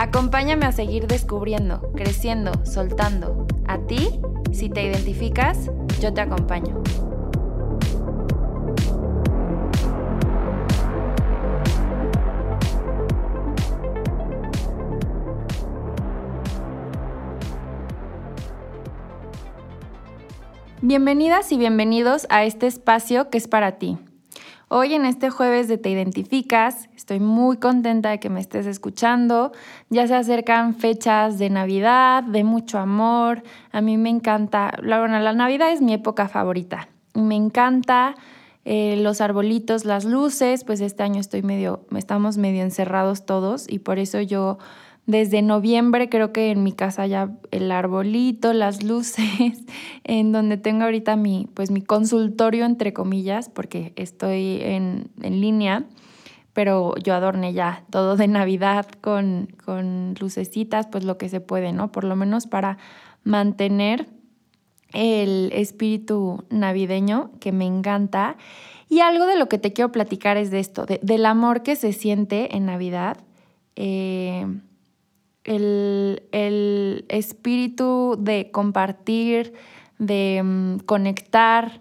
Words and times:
Acompáñame 0.00 0.64
a 0.64 0.70
seguir 0.70 1.08
descubriendo, 1.08 1.82
creciendo, 1.96 2.52
soltando. 2.64 3.48
A 3.66 3.78
ti, 3.78 4.20
si 4.52 4.70
te 4.70 4.84
identificas, 4.84 5.72
yo 6.00 6.14
te 6.14 6.20
acompaño. 6.20 6.80
Bienvenidas 20.80 21.50
y 21.50 21.58
bienvenidos 21.58 22.28
a 22.30 22.44
este 22.44 22.68
espacio 22.68 23.30
que 23.30 23.38
es 23.38 23.48
para 23.48 23.78
ti. 23.78 23.98
Hoy 24.70 24.92
en 24.92 25.06
este 25.06 25.30
jueves 25.30 25.66
de 25.66 25.78
Te 25.78 25.88
Identificas, 25.88 26.90
estoy 26.94 27.20
muy 27.20 27.56
contenta 27.56 28.10
de 28.10 28.20
que 28.20 28.28
me 28.28 28.38
estés 28.38 28.66
escuchando. 28.66 29.52
Ya 29.88 30.06
se 30.06 30.14
acercan 30.14 30.74
fechas 30.74 31.38
de 31.38 31.48
Navidad, 31.48 32.22
de 32.22 32.44
mucho 32.44 32.78
amor. 32.78 33.42
A 33.72 33.80
mí 33.80 33.96
me 33.96 34.10
encanta, 34.10 34.74
la, 34.82 34.98
bueno, 34.98 35.18
la 35.20 35.32
Navidad 35.32 35.72
es 35.72 35.80
mi 35.80 35.94
época 35.94 36.28
favorita. 36.28 36.90
Me 37.14 37.34
encanta 37.34 38.14
eh, 38.66 38.98
los 38.98 39.22
arbolitos, 39.22 39.86
las 39.86 40.04
luces, 40.04 40.64
pues 40.64 40.82
este 40.82 41.02
año 41.02 41.18
estoy 41.18 41.40
medio, 41.40 41.86
estamos 41.96 42.36
medio 42.36 42.62
encerrados 42.62 43.24
todos 43.24 43.64
y 43.66 43.78
por 43.78 43.98
eso 43.98 44.20
yo 44.20 44.58
desde 45.08 45.40
noviembre 45.40 46.10
creo 46.10 46.34
que 46.34 46.50
en 46.50 46.62
mi 46.62 46.72
casa 46.72 47.06
ya 47.06 47.30
el 47.50 47.72
arbolito, 47.72 48.52
las 48.52 48.82
luces, 48.84 49.64
en 50.04 50.32
donde 50.32 50.58
tengo 50.58 50.84
ahorita 50.84 51.16
mi, 51.16 51.48
pues 51.54 51.70
mi 51.70 51.80
consultorio 51.80 52.66
entre 52.66 52.92
comillas, 52.92 53.48
porque 53.48 53.94
estoy 53.96 54.60
en, 54.60 55.10
línea, 55.18 55.86
pero 56.52 56.94
yo 56.96 57.14
adorné 57.14 57.54
ya 57.54 57.84
todo 57.88 58.16
de 58.16 58.28
Navidad 58.28 58.86
con, 59.00 59.48
con 59.64 60.14
lucecitas, 60.20 60.86
pues 60.86 61.04
lo 61.04 61.16
que 61.16 61.30
se 61.30 61.40
puede, 61.40 61.72
¿no? 61.72 61.90
Por 61.90 62.04
lo 62.04 62.14
menos 62.14 62.46
para 62.46 62.76
mantener 63.24 64.08
el 64.92 65.50
espíritu 65.54 66.44
navideño 66.50 67.30
que 67.40 67.50
me 67.50 67.64
encanta. 67.64 68.36
Y 68.90 69.00
algo 69.00 69.24
de 69.24 69.38
lo 69.38 69.48
que 69.48 69.56
te 69.56 69.72
quiero 69.72 69.90
platicar 69.90 70.36
es 70.36 70.50
de 70.50 70.60
esto, 70.60 70.84
del 70.84 71.24
amor 71.24 71.62
que 71.62 71.76
se 71.76 71.94
siente 71.94 72.54
en 72.56 72.66
Navidad. 72.66 73.16
Eh, 73.74 74.46
el, 75.48 77.04
espíritu 77.08 78.16
de 78.18 78.50
compartir, 78.50 79.54
de 79.98 80.42
mm, 80.44 80.78
conectar. 80.80 81.80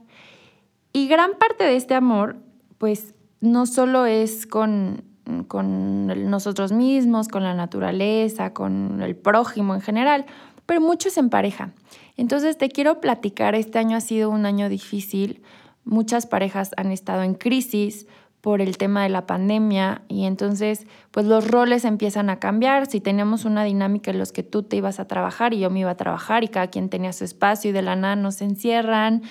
Y 0.94 1.08
gran 1.08 1.32
parte 1.38 1.64
de 1.66 1.76
este 1.76 1.94
amor, 1.94 2.38
pues 2.78 3.14
no 3.42 3.66
solo 3.66 4.06
es 4.06 4.48
con, 4.48 5.04
con 5.48 6.30
nosotros 6.30 6.72
mismos, 6.72 7.28
con 7.28 7.44
la 7.44 7.54
naturaleza, 7.54 8.54
con 8.54 9.02
el 9.02 9.16
prójimo 9.16 9.76
en 9.76 9.82
general, 9.82 10.26
pero 10.66 10.82
mucho 10.82 11.10
es 11.10 11.18
en 11.18 11.30
pareja. 11.30 11.72
Entonces 12.16 12.58
te 12.58 12.70
quiero 12.70 13.00
platicar, 13.00 13.54
este 13.54 13.80
año 13.80 13.98
ha 13.98 14.02
sido 14.02 14.30
un 14.30 14.46
año 14.46 14.70
difícil, 14.70 15.44
muchas 15.84 16.26
parejas 16.26 16.72
han 16.78 16.92
estado 16.92 17.24
en 17.24 17.36
crisis, 17.36 18.08
por 18.48 18.62
el 18.62 18.78
tema 18.78 19.04
de 19.04 19.10
la 19.10 19.26
pandemia 19.26 20.04
y 20.08 20.24
entonces 20.24 20.88
pues 21.12 21.26
los 21.26 21.52
roles 21.52 21.84
empiezan 21.84 22.30
a 22.30 22.40
cambiar. 22.40 22.86
Si 22.86 23.02
teníamos 23.02 23.44
una 23.44 23.66
dinámica 23.66 24.10
en 24.12 24.20
los 24.20 24.32
que 24.32 24.42
tú 24.42 24.64
te 24.64 24.78
ibas 24.78 25.02
a 25.02 25.06
trabajar 25.06 25.54
y 25.54 25.60
yo 25.60 25.70
me 25.70 25.82
iba 25.82 25.92
a 25.92 25.98
trabajar 25.98 26.46
y 26.46 26.48
cada 26.48 26.68
quien 26.68 26.88
tenía 26.88 27.12
su 27.12 27.26
espacio 27.26 27.72
y 27.72 27.74
de 27.74 27.82
la 27.82 27.98
nada 27.98 28.16
nos 28.16 28.42
encierran 28.42 29.22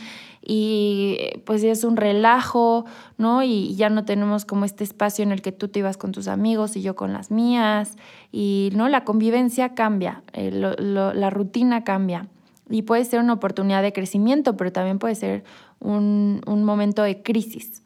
y 0.42 1.16
pues 1.46 1.64
es 1.64 1.82
un 1.82 1.96
relajo, 1.96 2.84
¿no? 3.16 3.42
Y 3.42 3.74
ya 3.74 3.88
no 3.88 4.04
tenemos 4.04 4.44
como 4.44 4.66
este 4.66 4.84
espacio 4.84 5.22
en 5.22 5.32
el 5.32 5.40
que 5.40 5.50
tú 5.50 5.68
te 5.68 5.78
ibas 5.78 5.96
con 5.96 6.12
tus 6.12 6.28
amigos 6.28 6.76
y 6.76 6.82
yo 6.82 6.94
con 6.94 7.14
las 7.14 7.30
mías 7.30 7.96
y, 8.32 8.68
¿no? 8.74 8.90
La 8.90 9.04
convivencia 9.04 9.74
cambia, 9.74 10.24
eh, 10.34 10.50
la 10.52 11.30
rutina 11.30 11.84
cambia 11.84 12.28
y 12.68 12.82
puede 12.82 13.02
ser 13.06 13.20
una 13.20 13.32
oportunidad 13.32 13.80
de 13.80 13.94
crecimiento, 13.94 14.58
pero 14.58 14.72
también 14.72 14.98
puede 14.98 15.14
ser 15.14 15.44
un, 15.80 16.42
un 16.46 16.64
momento 16.64 17.02
de 17.02 17.22
crisis. 17.22 17.82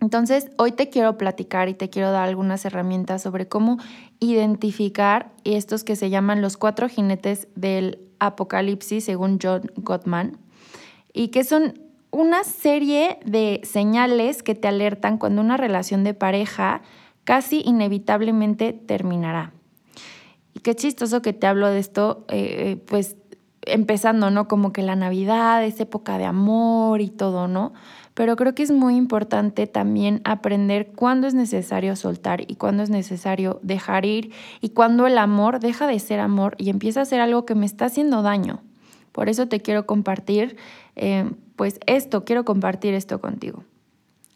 Entonces, 0.00 0.50
hoy 0.56 0.72
te 0.72 0.88
quiero 0.88 1.18
platicar 1.18 1.68
y 1.68 1.74
te 1.74 1.90
quiero 1.90 2.10
dar 2.10 2.26
algunas 2.26 2.64
herramientas 2.64 3.22
sobre 3.22 3.48
cómo 3.48 3.78
identificar 4.18 5.30
estos 5.44 5.84
que 5.84 5.94
se 5.94 6.08
llaman 6.08 6.40
los 6.40 6.56
cuatro 6.56 6.88
jinetes 6.88 7.48
del 7.54 7.98
apocalipsis, 8.18 9.04
según 9.04 9.38
John 9.42 9.70
Gottman, 9.76 10.38
y 11.12 11.28
que 11.28 11.44
son 11.44 11.80
una 12.10 12.44
serie 12.44 13.18
de 13.24 13.60
señales 13.64 14.42
que 14.42 14.54
te 14.54 14.68
alertan 14.68 15.18
cuando 15.18 15.42
una 15.42 15.56
relación 15.56 16.02
de 16.02 16.14
pareja 16.14 16.82
casi 17.24 17.62
inevitablemente 17.64 18.72
terminará. 18.72 19.52
Y 20.54 20.60
qué 20.60 20.74
chistoso 20.74 21.22
que 21.22 21.32
te 21.32 21.46
hablo 21.46 21.68
de 21.68 21.78
esto, 21.78 22.24
eh, 22.28 22.72
eh, 22.72 22.76
pues 22.76 23.16
empezando, 23.62 24.30
¿no? 24.30 24.48
Como 24.48 24.72
que 24.72 24.82
la 24.82 24.96
Navidad 24.96 25.64
es 25.64 25.78
época 25.80 26.18
de 26.18 26.24
amor 26.24 27.00
y 27.00 27.10
todo, 27.10 27.46
¿no? 27.46 27.72
Pero 28.20 28.36
creo 28.36 28.54
que 28.54 28.62
es 28.62 28.70
muy 28.70 28.96
importante 28.96 29.66
también 29.66 30.20
aprender 30.24 30.92
cuándo 30.94 31.26
es 31.26 31.32
necesario 31.32 31.96
soltar 31.96 32.42
y 32.46 32.56
cuándo 32.56 32.82
es 32.82 32.90
necesario 32.90 33.60
dejar 33.62 34.04
ir 34.04 34.30
y 34.60 34.68
cuándo 34.68 35.06
el 35.06 35.16
amor 35.16 35.58
deja 35.58 35.86
de 35.86 35.98
ser 35.98 36.20
amor 36.20 36.54
y 36.58 36.68
empieza 36.68 37.00
a 37.00 37.06
ser 37.06 37.22
algo 37.22 37.46
que 37.46 37.54
me 37.54 37.64
está 37.64 37.86
haciendo 37.86 38.20
daño. 38.20 38.60
Por 39.12 39.30
eso 39.30 39.48
te 39.48 39.60
quiero 39.60 39.86
compartir, 39.86 40.58
eh, 40.96 41.30
pues 41.56 41.80
esto, 41.86 42.26
quiero 42.26 42.44
compartir 42.44 42.92
esto 42.92 43.22
contigo. 43.22 43.64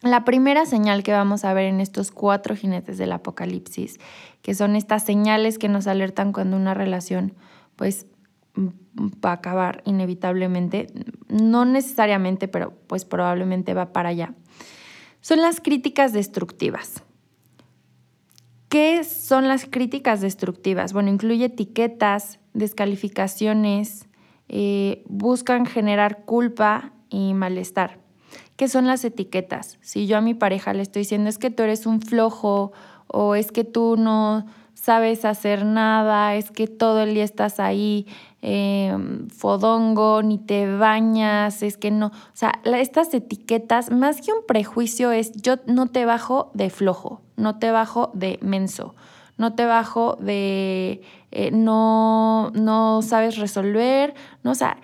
La 0.00 0.24
primera 0.24 0.64
señal 0.64 1.02
que 1.02 1.12
vamos 1.12 1.44
a 1.44 1.52
ver 1.52 1.66
en 1.66 1.82
estos 1.82 2.10
cuatro 2.10 2.56
jinetes 2.56 2.96
del 2.96 3.12
apocalipsis, 3.12 4.00
que 4.40 4.54
son 4.54 4.76
estas 4.76 5.04
señales 5.04 5.58
que 5.58 5.68
nos 5.68 5.86
alertan 5.88 6.32
cuando 6.32 6.56
una 6.56 6.72
relación 6.72 7.34
pues 7.76 8.06
va 8.56 9.30
a 9.30 9.34
acabar 9.34 9.82
inevitablemente, 9.84 10.86
no 11.34 11.64
necesariamente, 11.64 12.46
pero 12.46 12.72
pues 12.86 13.04
probablemente 13.04 13.74
va 13.74 13.92
para 13.92 14.10
allá, 14.10 14.34
son 15.20 15.40
las 15.40 15.60
críticas 15.60 16.12
destructivas. 16.12 17.02
¿Qué 18.68 19.04
son 19.04 19.48
las 19.48 19.66
críticas 19.66 20.20
destructivas? 20.20 20.92
Bueno, 20.92 21.10
incluye 21.10 21.46
etiquetas, 21.46 22.38
descalificaciones, 22.52 24.06
eh, 24.48 25.02
buscan 25.08 25.66
generar 25.66 26.24
culpa 26.24 26.92
y 27.08 27.34
malestar. 27.34 27.98
¿Qué 28.56 28.68
son 28.68 28.86
las 28.86 29.04
etiquetas? 29.04 29.78
Si 29.80 30.06
yo 30.06 30.16
a 30.16 30.20
mi 30.20 30.34
pareja 30.34 30.72
le 30.72 30.82
estoy 30.82 31.00
diciendo 31.00 31.28
es 31.28 31.38
que 31.38 31.50
tú 31.50 31.62
eres 31.64 31.86
un 31.86 32.00
flojo 32.00 32.72
o 33.08 33.34
es 33.34 33.50
que 33.50 33.64
tú 33.64 33.96
no 33.96 34.46
sabes 34.74 35.24
hacer 35.24 35.64
nada, 35.64 36.34
es 36.34 36.50
que 36.50 36.66
todo 36.66 37.02
el 37.02 37.14
día 37.14 37.24
estás 37.24 37.58
ahí 37.58 38.06
Em, 38.46 39.30
fodongo, 39.30 40.22
ni 40.22 40.36
te 40.36 40.70
bañas, 40.76 41.62
es 41.62 41.78
que 41.78 41.90
no. 41.90 42.08
O 42.08 42.34
sea, 42.34 42.52
estas 42.64 43.14
etiquetas, 43.14 43.90
más 43.90 44.20
que 44.20 44.34
un 44.34 44.44
prejuicio, 44.46 45.12
es 45.12 45.32
yo 45.32 45.56
no 45.66 45.86
te 45.86 46.04
bajo 46.04 46.50
de 46.52 46.68
flojo, 46.68 47.22
no 47.36 47.58
te 47.58 47.70
bajo 47.70 48.10
de 48.12 48.38
menso, 48.42 48.94
no 49.38 49.54
te 49.54 49.64
bajo 49.64 50.18
de 50.20 51.00
eh, 51.30 51.52
no, 51.52 52.50
no 52.50 53.00
sabes 53.00 53.38
resolver, 53.38 54.12
no, 54.42 54.50
o 54.50 54.54
sea, 54.54 54.76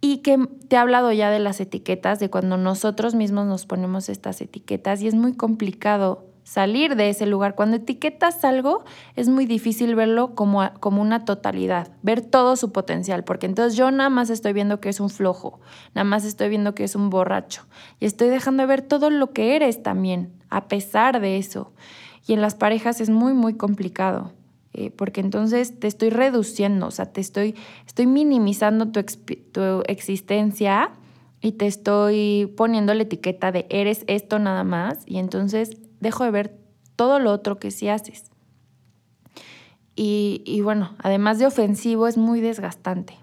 y 0.00 0.18
que 0.18 0.38
te 0.68 0.76
he 0.76 0.78
hablado 0.78 1.12
ya 1.12 1.30
de 1.30 1.40
las 1.40 1.60
etiquetas, 1.60 2.20
de 2.20 2.30
cuando 2.30 2.56
nosotros 2.56 3.14
mismos 3.14 3.44
nos 3.44 3.66
ponemos 3.66 4.08
estas 4.08 4.40
etiquetas 4.40 5.02
y 5.02 5.08
es 5.08 5.14
muy 5.14 5.34
complicado 5.34 6.24
salir 6.48 6.96
de 6.96 7.10
ese 7.10 7.26
lugar. 7.26 7.54
Cuando 7.54 7.76
etiquetas 7.76 8.42
algo, 8.42 8.82
es 9.16 9.28
muy 9.28 9.44
difícil 9.44 9.94
verlo 9.94 10.34
como, 10.34 10.66
como 10.80 11.02
una 11.02 11.26
totalidad, 11.26 11.92
ver 12.02 12.22
todo 12.22 12.56
su 12.56 12.72
potencial, 12.72 13.22
porque 13.22 13.44
entonces 13.44 13.76
yo 13.76 13.90
nada 13.90 14.08
más 14.08 14.30
estoy 14.30 14.54
viendo 14.54 14.80
que 14.80 14.88
es 14.88 14.98
un 14.98 15.10
flojo, 15.10 15.60
nada 15.94 16.04
más 16.04 16.24
estoy 16.24 16.48
viendo 16.48 16.74
que 16.74 16.84
es 16.84 16.94
un 16.94 17.10
borracho 17.10 17.66
y 18.00 18.06
estoy 18.06 18.28
dejando 18.28 18.62
de 18.62 18.66
ver 18.66 18.80
todo 18.80 19.10
lo 19.10 19.32
que 19.32 19.56
eres 19.56 19.82
también, 19.82 20.32
a 20.48 20.68
pesar 20.68 21.20
de 21.20 21.36
eso. 21.36 21.72
Y 22.26 22.32
en 22.32 22.40
las 22.40 22.54
parejas 22.54 23.02
es 23.02 23.10
muy, 23.10 23.34
muy 23.34 23.54
complicado. 23.54 24.32
Eh, 24.74 24.90
porque 24.90 25.20
entonces 25.20 25.80
te 25.80 25.86
estoy 25.86 26.10
reduciendo, 26.10 26.86
o 26.86 26.90
sea, 26.90 27.06
te 27.06 27.20
estoy, 27.20 27.56
estoy 27.86 28.06
minimizando 28.06 28.88
tu, 28.88 29.02
tu 29.52 29.82
existencia 29.86 30.92
y 31.40 31.52
te 31.52 31.66
estoy 31.66 32.52
poniendo 32.56 32.94
la 32.94 33.02
etiqueta 33.02 33.50
de 33.50 33.66
eres 33.70 34.04
esto 34.06 34.38
nada 34.38 34.64
más 34.64 35.00
y 35.06 35.18
entonces 35.18 35.78
dejo 36.00 36.24
de 36.24 36.30
ver 36.30 36.58
todo 36.96 37.18
lo 37.18 37.32
otro 37.32 37.58
que 37.58 37.70
sí 37.70 37.88
haces. 37.88 38.24
y, 40.00 40.60
bueno, 40.62 40.94
además 40.98 41.40
de 41.40 41.46
ofensivo, 41.46 42.06
es 42.06 42.16
muy 42.16 42.40
desgastante. 42.40 43.16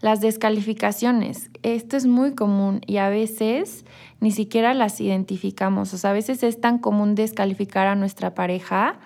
Las 0.00 0.20
descalificaciones, 0.20 1.50
esto 1.62 1.96
es 1.96 2.04
muy 2.04 2.34
común 2.34 2.82
y 2.86 2.98
a 2.98 3.08
veces 3.08 3.86
ni 4.20 4.30
siquiera 4.30 4.74
las 4.74 5.00
identificamos. 5.00 5.94
O 5.94 5.98
sea, 5.98 6.10
a 6.10 6.12
veces 6.12 6.42
es 6.42 6.60
tan 6.60 6.78
común 6.78 7.14
descalificar 7.14 7.86
a 7.86 7.94
nuestra 7.94 8.34
pareja 8.34 8.98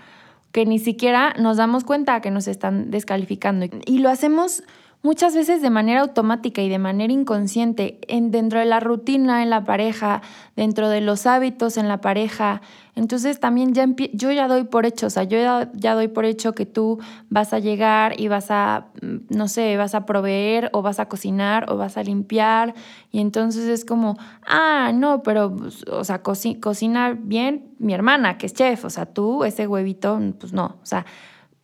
que 0.50 0.66
ni 0.66 0.80
siquiera 0.80 1.34
nos 1.38 1.58
damos 1.58 1.84
cuenta 1.84 2.20
que 2.20 2.32
nos 2.32 2.48
están 2.48 2.90
descalificando. 2.90 3.66
Y 3.86 3.98
lo 3.98 4.10
hacemos 4.10 4.64
muchas 5.02 5.34
veces 5.34 5.62
de 5.62 5.70
manera 5.70 6.02
automática 6.02 6.62
y 6.62 6.68
de 6.68 6.78
manera 6.78 7.12
inconsciente, 7.12 7.98
en, 8.08 8.30
dentro 8.30 8.58
de 8.58 8.66
la 8.66 8.80
rutina 8.80 9.42
en 9.42 9.50
la 9.50 9.64
pareja, 9.64 10.20
dentro 10.56 10.88
de 10.88 11.00
los 11.00 11.26
hábitos 11.26 11.76
en 11.76 11.88
la 11.88 12.00
pareja. 12.00 12.60
Entonces 12.94 13.40
también 13.40 13.72
ya 13.72 13.86
yo 14.12 14.30
ya 14.30 14.46
doy 14.46 14.64
por 14.64 14.84
hecho, 14.84 15.06
o 15.06 15.10
sea, 15.10 15.24
yo 15.24 15.38
ya, 15.72 15.94
doy 15.94 16.08
por 16.08 16.24
hecho 16.26 16.54
que 16.54 16.66
tú 16.66 16.98
vas 17.30 17.54
a 17.54 17.58
llegar 17.58 18.20
y 18.20 18.28
vas 18.28 18.50
a, 18.50 18.88
mm, 19.00 19.34
no 19.34 19.48
sé, 19.48 19.76
vas 19.76 19.94
a 19.94 20.04
proveer 20.04 20.68
o 20.72 20.82
vas 20.82 21.00
a 21.00 21.08
cocinar 21.08 21.70
o 21.70 21.76
vas 21.76 21.96
a 21.96 22.02
limpiar. 22.02 22.74
Y 23.10 23.20
entonces 23.20 23.68
es 23.68 23.84
como, 23.84 24.18
ah, 24.46 24.92
no, 24.94 25.22
pero, 25.22 25.54
pues, 25.56 25.84
o 25.90 26.04
sea, 26.04 26.22
cocina 26.22 27.16
bien 27.18 27.74
mi 27.78 27.94
hermana, 27.94 28.36
que 28.36 28.46
es 28.46 28.54
chef, 28.54 28.84
o 28.84 28.90
sea, 28.90 29.06
tú, 29.06 29.44
ese 29.44 29.66
huevito, 29.66 30.20
pues 30.38 30.52
no, 30.52 30.76
o 30.82 30.86
sea, 30.86 31.06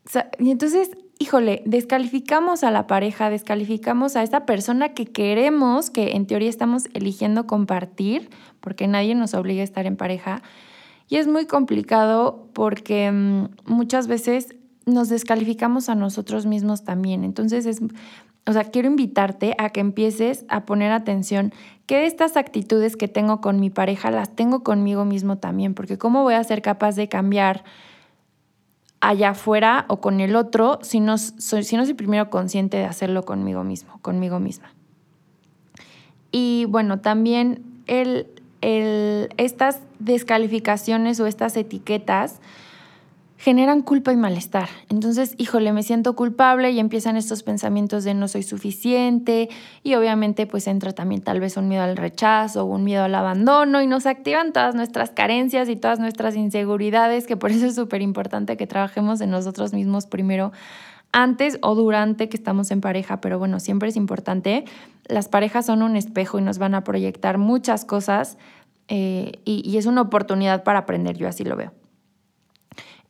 o 0.07 0.09
sea 0.09 0.31
y 0.39 0.51
entonces 0.51 0.91
híjole, 1.19 1.63
descalificamos 1.65 2.63
a 2.65 2.71
la 2.71 2.87
pareja, 2.87 3.31
descalificamos 3.31 4.17
a 4.17 4.23
esa 4.23 4.45
persona 4.45 4.91
que 4.91 5.07
queremos, 5.07 5.91
que 5.91 6.13
en 6.17 6.27
teoría 6.27 6.51
estamos 6.51 6.89
eligiendo 6.93 7.47
compartir, 7.47 8.31
porque 8.61 8.87
nadie 8.87 9.15
nos 9.15 9.35
obliga 9.35 9.63
a 9.63 9.65
estar 9.65 9.87
en 9.87 9.97
pareja. 9.97 10.43
Y 11.09 11.17
es 11.17 11.27
muy 11.27 11.47
complicado 11.47 12.49
porque 12.53 13.11
mm, 13.11 13.49
muchas 13.65 14.09
veces 14.09 14.57
nos 14.85 15.09
descalificamos 15.09 15.89
a 15.89 15.95
nosotros 15.95 16.47
mismos 16.47 16.85
también. 16.85 17.25
Entonces 17.25 17.67
es, 17.67 17.81
o 18.47 18.53
sea, 18.53 18.65
quiero 18.65 18.89
invitarte 18.89 19.55
a 19.59 19.71
que 19.71 19.81
empieces 19.81 20.45
a 20.49 20.65
poner 20.65 20.93
atención 20.93 21.53
que 21.87 22.07
estas 22.07 22.37
actitudes 22.37 22.97
que 22.97 23.09
tengo 23.09 23.41
con 23.41 23.59
mi 23.59 23.71
pareja 23.71 24.11
las 24.11 24.35
tengo 24.35 24.63
conmigo 24.63 25.05
mismo 25.05 25.39
también, 25.39 25.75
porque 25.75 25.99
cómo 25.99 26.23
voy 26.23 26.35
a 26.35 26.45
ser 26.45 26.63
capaz 26.63 26.95
de 26.95 27.09
cambiar 27.09 27.65
allá 29.01 29.31
afuera 29.31 29.85
o 29.89 30.01
con 30.01 30.21
el 30.21 30.37
otro 30.37 30.79
si 30.83 31.01
no, 31.01 31.19
soy, 31.19 31.65
si 31.65 31.77
no 31.77 31.85
soy 31.85 31.95
primero 31.95 32.31
consciente 32.31 32.77
de 32.77 32.85
hacerlo 32.85 33.25
conmigo 33.25 33.65
mismo, 33.65 33.99
conmigo 34.03 34.41
misma. 34.41 34.73
Y 36.33 36.67
bueno, 36.69 37.01
también 37.01 37.65
el, 37.87 38.27
el, 38.61 39.31
estas 39.37 39.81
descalificaciones 39.99 41.21
o 41.21 41.27
estas 41.27 41.57
etiquetas 41.57 42.41
generan 43.39 43.83
culpa 43.83 44.13
y 44.13 44.17
malestar. 44.17 44.69
Entonces, 44.89 45.35
híjole, 45.37 45.73
me 45.73 45.83
siento 45.83 46.17
culpable 46.17 46.71
y 46.71 46.81
empiezan 46.81 47.17
estos 47.17 47.43
pensamientos 47.43 48.05
de 48.05 48.15
no 48.15 48.29
soy 48.29 48.43
suficiente 48.43 49.49
y 49.83 49.95
obviamente 49.95 50.47
pues 50.47 50.67
entra 50.67 50.93
también 50.93 51.21
tal 51.21 51.41
vez 51.41 51.57
un 51.57 51.69
miedo 51.69 51.83
al 51.83 51.97
rechazo 51.97 52.65
un 52.65 52.85
miedo 52.85 53.05
al 53.05 53.15
abandono 53.15 53.83
y 53.83 53.87
nos 53.87 54.07
activan 54.07 54.53
todas 54.53 54.75
nuestras 54.75 55.11
carencias 55.11 55.69
y 55.69 55.77
todas 55.77 55.99
nuestras 55.99 56.37
inseguridades, 56.37 57.27
que 57.27 57.37
por 57.37 57.51
eso 57.51 57.67
es 57.67 57.75
súper 57.75 58.03
importante 58.03 58.57
que 58.57 58.67
trabajemos 58.67 59.21
en 59.21 59.31
nosotros 59.31 59.73
mismos 59.73 60.07
primero 60.07 60.53
antes 61.13 61.59
o 61.63 61.75
durante 61.75 62.29
que 62.29 62.37
estamos 62.37 62.71
en 62.71 62.81
pareja, 62.81 63.21
pero 63.21 63.39
bueno, 63.39 63.61
siempre 63.61 63.89
es 63.89 63.97
importante. 63.97 64.65
Las 65.07 65.29
parejas 65.29 65.67
son 65.67 65.83
un 65.83 65.97
espejo 65.97 66.39
y 66.39 66.43
nos 66.43 66.59
van 66.59 66.75
a 66.75 66.85
proyectar 66.85 67.39
muchas 67.39 67.85
cosas 67.85 68.37
eh, 68.89 69.41
y 69.45 69.77
es 69.77 69.87
una 69.87 70.03
oportunidad 70.03 70.63
para 70.63 70.81
aprender, 70.81 71.17
yo 71.17 71.29
así 71.29 71.45
lo 71.45 71.57
veo. 71.57 71.73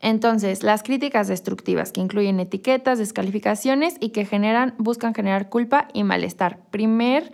Entonces, 0.01 0.63
las 0.63 0.83
críticas 0.83 1.29
destructivas 1.29 1.93
que 1.93 2.01
incluyen 2.01 2.41
etiquetas, 2.41 2.99
descalificaciones 2.99 3.97
y 4.01 4.11
que 4.11 4.25
generan, 4.25 4.75
buscan 4.79 5.15
generar 5.15 5.49
culpa 5.49 5.89
y 5.93 6.05
malestar. 6.05 6.61
Primer 6.71 7.33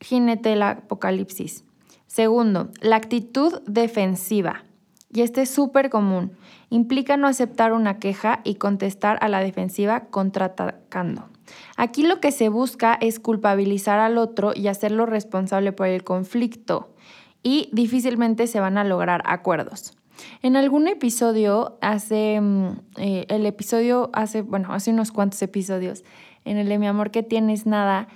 jinete 0.00 0.50
del 0.50 0.62
apocalipsis. 0.62 1.64
Segundo, 2.06 2.70
la 2.80 2.96
actitud 2.96 3.62
defensiva. 3.66 4.64
Y 5.14 5.20
este 5.20 5.42
es 5.42 5.50
súper 5.50 5.90
común. 5.90 6.32
Implica 6.70 7.16
no 7.16 7.26
aceptar 7.26 7.72
una 7.72 7.98
queja 7.98 8.40
y 8.44 8.54
contestar 8.54 9.18
a 9.20 9.28
la 9.28 9.40
defensiva 9.40 10.06
contraatacando. 10.06 11.28
Aquí 11.76 12.02
lo 12.02 12.20
que 12.20 12.32
se 12.32 12.48
busca 12.48 12.94
es 13.00 13.20
culpabilizar 13.20 13.98
al 13.98 14.16
otro 14.16 14.52
y 14.54 14.68
hacerlo 14.68 15.04
responsable 15.04 15.72
por 15.72 15.86
el 15.86 16.02
conflicto. 16.02 16.94
Y 17.42 17.68
difícilmente 17.72 18.46
se 18.46 18.60
van 18.60 18.78
a 18.78 18.84
lograr 18.84 19.22
acuerdos. 19.26 19.96
En 20.42 20.56
algún 20.56 20.88
episodio, 20.88 21.78
hace, 21.80 22.40
mm, 22.40 22.66
eh, 22.96 23.26
el 23.28 23.46
episodio 23.46 24.10
hace, 24.12 24.42
bueno, 24.42 24.72
hace 24.72 24.90
unos 24.90 25.12
cuantos 25.12 25.42
episodios, 25.42 26.04
en 26.44 26.56
el 26.56 26.68
de 26.68 26.78
Mi 26.78 26.86
amor 26.86 27.10
que 27.10 27.22
tienes 27.22 27.66
nada, 27.66 28.08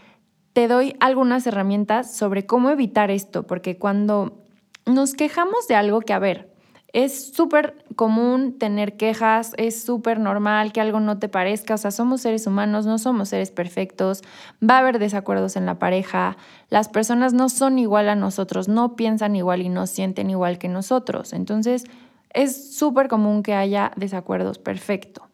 te 0.53 0.69
doy 0.69 0.97
algunas 1.01 1.47
herramientas 1.47 2.17
sobre 2.17 2.47
cómo 2.47 2.71
evitar 2.71 3.11
esto, 3.11 3.47
porque 3.47 3.79
cuando 3.79 4.43
nos 4.87 5.15
quejamos 5.15 5.69
de 5.69 5.75
algo 5.75 6.01
que, 6.01 6.13
a 6.13 6.19
ver, 6.19 6.56
es 6.97 7.35
súper 7.35 7.85
común 7.95 8.59
tener 8.59 8.97
quejas, 8.97 9.53
es 9.59 9.83
súper 9.83 10.19
normal 10.19 10.73
que 10.73 10.81
algo 10.81 10.99
no 10.99 11.19
te 11.19 11.29
parezca, 11.29 11.75
o 11.75 11.77
sea, 11.77 11.91
somos 11.91 12.23
seres 12.23 12.47
humanos, 12.47 12.87
no 12.87 12.97
somos 12.97 13.29
seres 13.29 13.51
perfectos, 13.51 14.23
va 14.63 14.77
a 14.77 14.79
haber 14.79 14.99
desacuerdos 14.99 15.57
en 15.57 15.67
la 15.67 15.79
pareja, 15.79 16.39
las 16.71 16.89
personas 16.89 17.35
no 17.35 17.51
son 17.51 17.79
igual 17.79 18.09
a 18.09 18.17
nosotros, 18.17 18.69
no 18.69 18.97
piensan 18.97 19.37
igual 19.37 19.61
y 19.61 19.69
no 19.69 19.87
sienten 19.87 20.31
igual 20.31 20.57
que 20.57 20.69
nosotros, 20.69 21.35
entonces 21.35 21.85
es 22.31 22.75
súper 22.75 23.09
común 23.09 23.43
que 23.43 23.53
haya 23.53 23.93
desacuerdos, 23.97 24.59
perfecto. 24.59 25.29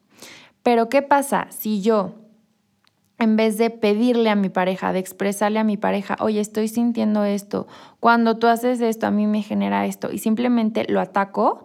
Pero 0.64 0.88
¿qué 0.88 1.00
pasa 1.00 1.46
si 1.50 1.80
yo 1.80 2.21
en 3.22 3.36
vez 3.36 3.56
de 3.56 3.70
pedirle 3.70 4.30
a 4.30 4.34
mi 4.34 4.48
pareja, 4.48 4.92
de 4.92 4.98
expresarle 4.98 5.60
a 5.60 5.64
mi 5.64 5.76
pareja, 5.76 6.16
oye, 6.18 6.40
estoy 6.40 6.66
sintiendo 6.66 7.24
esto, 7.24 7.68
cuando 8.00 8.36
tú 8.38 8.48
haces 8.48 8.80
esto, 8.80 9.06
a 9.06 9.12
mí 9.12 9.28
me 9.28 9.42
genera 9.42 9.86
esto, 9.86 10.10
y 10.12 10.18
simplemente 10.18 10.84
lo 10.88 11.00
ataco 11.00 11.62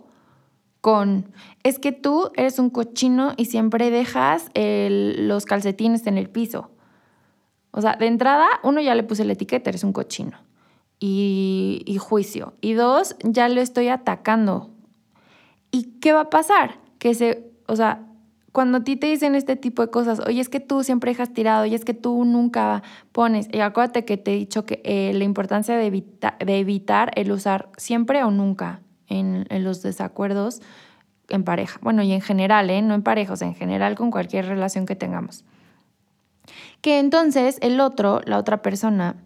con, 0.82 1.34
es 1.64 1.80
que 1.80 1.92
tú 1.92 2.30
eres 2.36 2.60
un 2.60 2.70
cochino 2.70 3.34
y 3.38 3.46
siempre 3.46 3.90
dejas 3.90 4.52
los 4.54 5.46
calcetines 5.46 6.06
en 6.06 6.20
el 6.20 6.30
piso. 6.30 6.70
O 7.72 7.82
sea, 7.82 7.96
de 7.96 8.06
entrada, 8.06 8.48
uno 8.64 8.80
ya 8.80 8.94
le 8.94 9.04
puse 9.04 9.26
la 9.26 9.34
etiqueta, 9.34 9.72
eres 9.72 9.84
un 9.84 9.94
cochino. 9.94 10.38
Y, 11.00 11.84
y 11.86 11.98
juicio. 11.98 12.54
Y 12.62 12.74
dos, 12.74 13.16
ya 13.24 13.50
lo 13.50 13.62
estoy 13.62 13.88
atacando. 13.90 14.72
¿Y 15.72 16.00
qué 16.00 16.14
va 16.14 16.22
a 16.22 16.30
pasar? 16.30 16.80
Que 17.00 17.14
se, 17.14 17.52
o 17.68 17.76
sea, 17.76 18.08
cuando 18.58 18.80
a 18.80 18.84
ti 18.84 18.96
te 18.96 19.06
dicen 19.06 19.36
este 19.36 19.56
tipo 19.56 19.84
de 19.84 19.92
cosas, 19.92 20.20
oye, 20.26 20.42
es 20.42 20.50
que 20.50 20.60
tú 20.60 20.84
siempre 20.84 21.12
dejas 21.12 21.32
tirado, 21.32 21.62
oye, 21.62 21.76
es 21.76 21.86
que 21.86 21.94
tú 21.94 22.26
nunca 22.26 22.82
pones, 23.12 23.48
y 23.54 23.60
acuérdate 23.60 24.04
que 24.04 24.18
te 24.18 24.34
he 24.34 24.36
dicho 24.36 24.66
que 24.66 24.82
eh, 24.84 25.12
la 25.14 25.26
importancia 25.26 25.78
de, 25.78 25.86
evitar 26.48 27.12
el 27.14 27.32
usar 27.32 27.70
siempre 27.78 28.24
o 28.24 28.32
nunca 28.32 28.82
en, 29.06 29.46
en, 29.52 29.64
los 29.64 29.84
desacuerdos 29.84 30.64
en 31.30 31.44
pareja. 31.44 31.78
Bueno, 31.84 32.02
y 32.02 32.12
en 32.14 32.22
general, 32.22 32.72
¿eh? 32.72 32.82
no 32.82 32.96
en 32.96 33.04
parejos, 33.04 33.44
en 33.44 33.54
general 33.54 33.94
con 33.94 34.10
cualquier 34.10 34.48
relación 34.48 34.88
que 34.88 34.96
tengamos. 34.96 35.46
Que 36.82 36.98
entonces 36.98 37.60
el 37.62 37.80
otro, 37.80 38.22
la 38.26 38.40
otra 38.40 38.64
persona, 38.64 39.18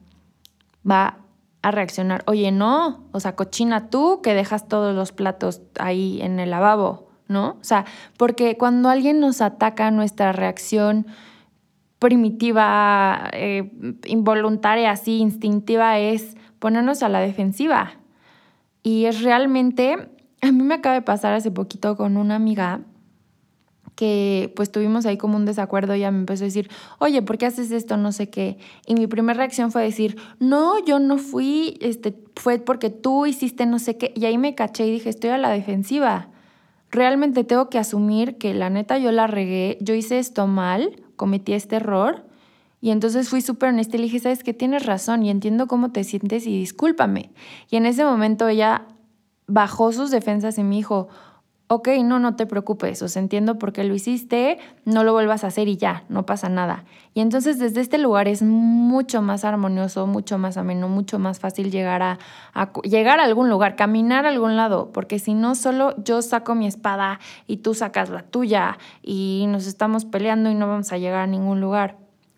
va 0.85 1.19
a 1.61 1.71
reaccionar, 1.71 2.25
oye, 2.27 2.51
no, 2.51 3.05
o 3.13 3.21
sea, 3.21 3.37
cochina 3.37 3.89
tú 3.89 4.19
que 4.21 4.33
dejas 4.33 4.67
todos 4.67 4.93
los 4.93 5.13
platos 5.13 5.61
ahí 5.79 6.21
en 6.21 6.37
el 6.41 6.49
lavabo 6.49 7.10
¿no? 7.31 7.57
O 7.59 7.63
sea, 7.63 7.85
porque 8.17 8.57
cuando 8.57 8.89
alguien 8.89 9.19
nos 9.19 9.41
ataca, 9.41 9.89
nuestra 9.89 10.31
reacción 10.31 11.07
primitiva, 11.97 13.29
eh, 13.33 13.71
involuntaria, 14.05 14.91
así, 14.91 15.19
instintiva, 15.19 15.99
es 15.99 16.35
ponernos 16.59 17.03
a 17.03 17.09
la 17.09 17.19
defensiva. 17.19 17.93
Y 18.83 19.05
es 19.05 19.21
realmente, 19.21 20.09
a 20.41 20.51
mí 20.51 20.63
me 20.63 20.75
acaba 20.75 20.95
de 20.95 21.03
pasar 21.03 21.33
hace 21.33 21.51
poquito 21.51 21.95
con 21.95 22.17
una 22.17 22.35
amiga 22.35 22.81
que 23.95 24.51
pues 24.55 24.71
tuvimos 24.71 25.05
ahí 25.05 25.17
como 25.17 25.37
un 25.37 25.45
desacuerdo, 25.45 25.93
ella 25.93 26.09
me 26.09 26.17
empezó 26.17 26.43
a 26.43 26.45
decir, 26.45 26.71
oye, 26.97 27.21
¿por 27.21 27.37
qué 27.37 27.45
haces 27.45 27.69
esto? 27.69 27.97
No 27.97 28.11
sé 28.11 28.31
qué. 28.31 28.57
Y 28.87 28.95
mi 28.95 29.05
primera 29.05 29.37
reacción 29.37 29.71
fue 29.71 29.83
decir, 29.83 30.17
no, 30.39 30.83
yo 30.83 30.97
no 30.97 31.19
fui, 31.19 31.77
este, 31.81 32.15
fue 32.35 32.57
porque 32.57 32.89
tú 32.89 33.27
hiciste 33.27 33.67
no 33.67 33.77
sé 33.77 33.97
qué. 33.97 34.11
Y 34.15 34.25
ahí 34.25 34.39
me 34.39 34.55
caché 34.55 34.87
y 34.87 34.91
dije, 34.91 35.09
estoy 35.09 35.29
a 35.29 35.37
la 35.37 35.51
defensiva 35.51 36.30
realmente 36.91 37.43
tengo 37.43 37.69
que 37.69 37.79
asumir 37.79 38.37
que 38.37 38.53
la 38.53 38.69
neta 38.69 38.97
yo 38.97 39.11
la 39.11 39.25
regué, 39.25 39.77
yo 39.81 39.93
hice 39.95 40.19
esto 40.19 40.45
mal, 40.45 41.01
cometí 41.15 41.53
este 41.53 41.77
error. 41.77 42.25
Y 42.81 42.89
entonces 42.89 43.29
fui 43.29 43.41
súper 43.41 43.69
honesta 43.69 43.95
y 43.95 43.99
le 43.99 44.05
dije, 44.05 44.19
sabes 44.19 44.43
que 44.43 44.53
tienes 44.53 44.85
razón 44.85 45.23
y 45.23 45.29
entiendo 45.29 45.67
cómo 45.67 45.91
te 45.91 46.03
sientes 46.03 46.47
y 46.47 46.57
discúlpame. 46.57 47.31
Y 47.69 47.77
en 47.77 47.85
ese 47.85 48.03
momento 48.03 48.47
ella 48.47 48.87
bajó 49.47 49.91
sus 49.91 50.11
defensas 50.11 50.57
y 50.57 50.63
me 50.63 50.75
dijo, 50.75 51.07
ok, 51.73 51.87
no, 52.03 52.19
no 52.19 52.35
te 52.35 52.45
preocupes, 52.45 53.01
o 53.01 53.07
sea, 53.07 53.21
entiendo 53.21 53.57
por 53.57 53.71
qué 53.71 53.85
lo 53.85 53.95
hiciste, 53.95 54.59
no 54.83 55.05
lo 55.05 55.13
vuelvas 55.13 55.45
a 55.45 55.47
hacer 55.47 55.69
y 55.69 55.77
ya, 55.77 56.03
no 56.09 56.25
pasa 56.25 56.49
nada. 56.49 56.83
Y 57.13 57.21
entonces 57.21 57.59
desde 57.59 57.79
este 57.79 57.97
lugar 57.97 58.27
es 58.27 58.41
mucho 58.41 59.21
más 59.21 59.45
armonioso, 59.45 60.05
mucho 60.05 60.37
más 60.37 60.57
ameno, 60.57 60.89
mucho 60.89 61.17
más 61.17 61.39
fácil 61.39 61.71
llegar 61.71 62.03
a, 62.03 62.19
llegar 62.83 63.21
a 63.21 63.23
algún 63.23 63.49
lugar, 63.49 63.77
caminar 63.77 64.25
a 64.25 64.29
algún 64.29 64.57
lado, 64.57 64.91
porque 64.91 65.17
si 65.17 65.33
no, 65.33 65.55
solo 65.55 65.95
yo 66.03 66.21
saco 66.21 66.55
mi 66.55 66.67
espada 66.67 67.21
y 67.47 67.57
tú 67.57 67.73
sacas 67.73 68.09
la 68.09 68.23
tuya 68.23 68.77
y 69.01 69.45
nos 69.47 69.65
estamos 69.65 70.03
peleando 70.03 70.51
y 70.51 70.55
no 70.55 70.67
vamos 70.67 70.91
a 70.91 70.97
llegar 70.97 71.21
a 71.21 71.27
ningún 71.27 71.61
lugar. 71.61 71.95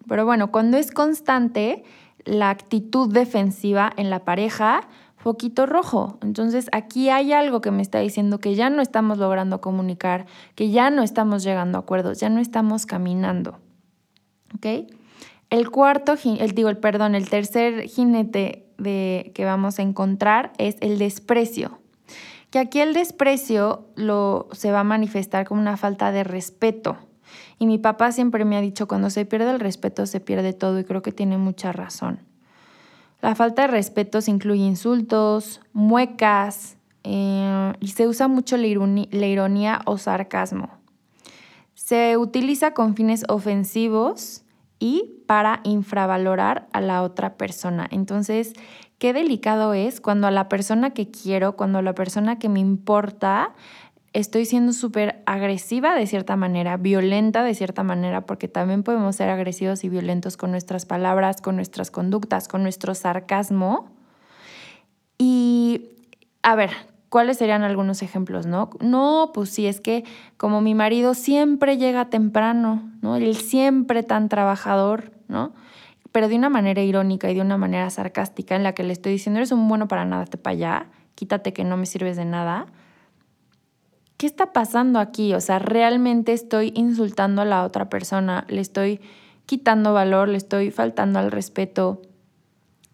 Pero 0.07 0.25
bueno, 0.25 0.51
cuando 0.51 0.77
es 0.77 0.91
constante 0.91 1.83
la 2.23 2.51
actitud 2.51 3.11
defensiva 3.11 3.91
en 3.97 4.11
la 4.11 4.19
pareja, 4.19 4.81
foquito 5.23 5.65
rojo. 5.65 6.17
Entonces 6.21 6.67
aquí 6.73 7.09
hay 7.09 7.31
algo 7.31 7.61
que 7.61 7.71
me 7.71 7.81
está 7.81 7.99
diciendo 7.99 8.39
que 8.39 8.55
ya 8.55 8.69
no 8.69 8.81
estamos 8.81 9.17
logrando 9.17 9.61
comunicar, 9.61 10.25
que 10.53 10.69
ya 10.69 10.89
no 10.89 11.01
estamos 11.01 11.43
llegando 11.43 11.77
a 11.77 11.81
acuerdos, 11.81 12.19
ya 12.19 12.27
no 12.27 12.41
estamos 12.41 12.85
caminando. 12.85 13.57
¿Ok? 14.53 14.91
El 15.49 15.71
cuarto, 15.71 16.15
el, 16.25 16.51
digo, 16.51 16.67
el 16.67 16.77
perdón, 16.77 17.15
el 17.15 17.29
tercer 17.29 17.83
jinete 17.83 18.67
de, 18.77 19.31
que 19.33 19.45
vamos 19.45 19.79
a 19.79 19.83
encontrar 19.83 20.51
es 20.57 20.75
el 20.81 20.99
desprecio. 20.99 21.79
Que 22.49 22.59
aquí 22.59 22.81
el 22.81 22.93
desprecio 22.93 23.87
lo, 23.95 24.49
se 24.51 24.73
va 24.73 24.81
a 24.81 24.83
manifestar 24.83 25.47
como 25.47 25.61
una 25.61 25.77
falta 25.77 26.11
de 26.11 26.25
respeto. 26.25 26.97
Y 27.59 27.65
mi 27.65 27.77
papá 27.77 28.11
siempre 28.11 28.43
me 28.43 28.57
ha 28.57 28.61
dicho, 28.61 28.89
cuando 28.89 29.09
se 29.09 29.25
pierde 29.25 29.51
el 29.51 29.61
respeto 29.61 30.05
se 30.05 30.19
pierde 30.19 30.51
todo 30.51 30.79
y 30.79 30.83
creo 30.83 31.01
que 31.01 31.13
tiene 31.13 31.37
mucha 31.37 31.71
razón. 31.71 32.32
La 33.23 33.35
falta 33.35 33.61
de 33.61 33.67
respeto 33.69 34.19
se 34.19 34.31
incluye 34.31 34.65
insultos, 34.65 35.61
muecas 35.71 36.75
eh, 37.05 37.71
y 37.79 37.87
se 37.87 38.05
usa 38.05 38.27
mucho 38.27 38.57
la 38.57 38.67
ironía, 38.67 39.79
o 39.85 39.97
sarcasmo. 39.97 40.69
Se 41.73 42.17
utiliza 42.17 42.73
con 42.73 42.97
fines 42.97 43.23
ofensivos 43.29 44.43
y 44.77 45.21
para 45.25 45.61
infravalorar 45.63 46.67
a 46.73 46.81
la 46.81 47.01
otra 47.01 47.37
persona. 47.37 47.87
Entonces, 47.91 48.51
qué 48.97 49.13
delicado 49.13 49.73
es 49.73 50.01
cuando 50.01 50.27
a 50.27 50.31
la 50.31 50.49
persona 50.49 50.89
que 50.89 51.09
quiero, 51.09 51.55
cuando 51.55 51.79
a 51.79 51.81
la 51.81 51.95
persona 51.95 52.39
que 52.39 52.49
me 52.49 52.59
importa, 52.59 53.53
estoy 54.13 54.45
siendo 54.45 54.73
súper 54.73 55.21
agresiva 55.25 55.95
de 55.95 56.05
cierta 56.05 56.35
manera, 56.35 56.77
violenta 56.77 57.43
de 57.43 57.55
cierta 57.55 57.83
manera, 57.83 58.25
porque 58.25 58.47
también 58.47 58.83
podemos 58.83 59.15
ser 59.15 59.29
agresivos 59.29 59.83
y 59.83 59.89
violentos 59.89 60.37
con 60.37 60.51
nuestras 60.51 60.85
palabras, 60.85 61.41
con 61.41 61.55
nuestras 61.55 61.89
conductas, 61.89 62.47
con 62.47 62.61
nuestro 62.61 62.93
sarcasmo. 62.93 63.89
Y, 65.17 65.89
a 66.43 66.55
ver, 66.55 66.69
¿cuáles 67.09 67.37
serían 67.37 67.63
algunos 67.63 68.03
ejemplos, 68.03 68.45
no? 68.45 68.69
No, 68.79 69.31
pues 69.33 69.49
sí, 69.49 69.65
es 69.65 69.81
que 69.81 70.03
como 70.37 70.61
mi 70.61 70.75
marido 70.75 71.15
siempre 71.15 71.77
llega 71.77 72.09
temprano, 72.09 72.91
¿no? 73.01 73.15
Él 73.15 73.35
siempre 73.35 74.03
tan 74.03 74.29
trabajador, 74.29 75.11
¿no? 75.27 75.53
Pero 76.11 76.27
de 76.27 76.35
una 76.35 76.49
manera 76.49 76.83
irónica 76.83 77.31
y 77.31 77.33
de 77.33 77.41
una 77.41 77.57
manera 77.57 77.89
sarcástica 77.89 78.55
en 78.55 78.61
la 78.61 78.73
que 78.75 78.83
le 78.83 78.93
estoy 78.93 79.13
diciendo, 79.13 79.39
eres 79.39 79.51
un 79.51 79.67
bueno 79.67 79.87
para 79.87 80.05
nada, 80.05 80.25
te 80.25 80.37
para 80.37 80.53
allá, 80.53 80.85
quítate 81.15 81.51
que 81.51 81.63
no 81.63 81.77
me 81.77 81.87
sirves 81.87 82.15
de 82.15 82.25
nada 82.25 82.67
¿qué 84.17 84.25
está 84.25 84.53
pasando 84.53 84.99
aquí? 84.99 85.33
O 85.33 85.41
sea, 85.41 85.59
realmente 85.59 86.33
estoy 86.33 86.71
insultando 86.75 87.41
a 87.41 87.45
la 87.45 87.63
otra 87.63 87.89
persona, 87.89 88.45
le 88.47 88.61
estoy 88.61 89.01
quitando 89.45 89.93
valor, 89.93 90.29
le 90.29 90.37
estoy 90.37 90.71
faltando 90.71 91.19
al 91.19 91.31
respeto. 91.31 92.01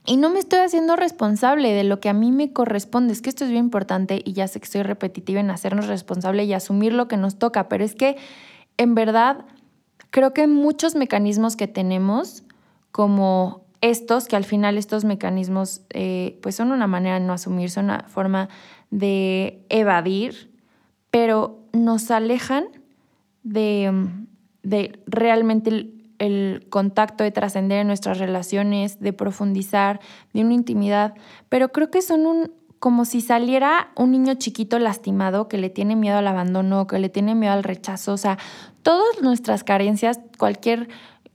Y 0.05 0.17
no 0.17 0.29
me 0.29 0.39
estoy 0.39 0.59
haciendo 0.59 0.95
responsable 0.95 1.73
de 1.73 1.83
lo 1.83 1.99
que 1.99 2.09
a 2.09 2.13
mí 2.13 2.31
me 2.31 2.51
corresponde. 2.51 3.13
Es 3.13 3.21
que 3.21 3.29
esto 3.29 3.43
es 3.43 3.51
bien 3.51 3.65
importante 3.65 4.21
y 4.23 4.33
ya 4.33 4.47
sé 4.47 4.59
que 4.59 4.65
estoy 4.65 4.81
repetitiva 4.81 5.39
en 5.39 5.51
hacernos 5.51 5.87
responsable 5.87 6.45
y 6.45 6.53
asumir 6.53 6.93
lo 6.93 7.07
que 7.07 7.17
nos 7.17 7.37
toca, 7.37 7.69
pero 7.69 7.83
es 7.83 7.95
que 7.95 8.17
en 8.77 8.95
verdad 8.95 9.45
creo 10.09 10.33
que 10.33 10.47
muchos 10.47 10.95
mecanismos 10.95 11.55
que 11.55 11.67
tenemos, 11.67 12.43
como 12.91 13.65
estos, 13.81 14.27
que 14.27 14.35
al 14.35 14.45
final 14.45 14.77
estos 14.77 15.05
mecanismos 15.05 15.81
eh, 15.91 16.39
pues 16.41 16.55
son 16.55 16.71
una 16.71 16.87
manera 16.87 17.19
de 17.19 17.25
no 17.25 17.33
asumir, 17.33 17.69
son 17.69 17.85
una 17.85 18.03
forma 18.07 18.49
de 18.89 19.63
evadir 19.69 20.49
pero 21.11 21.59
nos 21.73 22.11
alejan 22.11 22.65
de, 23.43 23.91
realmente 25.07 25.91
el, 26.19 26.67
contacto, 26.69 27.23
de 27.23 27.31
trascender 27.31 27.79
en 27.79 27.87
nuestras 27.87 28.19
relaciones, 28.19 28.99
de 28.99 29.13
profundizar, 29.13 29.99
de 30.33 30.41
una 30.41 30.53
intimidad. 30.53 31.13
Pero 31.47 31.71
creo 31.71 31.89
que 31.89 32.01
son 32.01 32.25
un, 32.25 32.51
como 32.79 33.05
si 33.05 33.21
saliera 33.21 33.91
un 33.95 34.11
niño 34.11 34.35
chiquito 34.35 34.79
lastimado 34.79 35.47
que 35.47 35.57
le 35.57 35.69
tiene 35.69 35.95
miedo 35.95 36.17
al 36.17 36.27
abandono, 36.27 36.87
que 36.87 36.99
le 36.99 37.09
tiene 37.09 37.35
miedo 37.35 37.53
al 37.53 37.63
rechazo. 37.63 38.13
O 38.13 38.17
sea, 38.17 38.37
todas 38.83 39.21
nuestras 39.21 39.63
carencias, 39.63 40.19
cualquier, 40.37 40.89